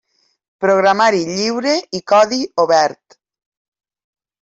[0.65, 3.23] Programari lliure i codi obert.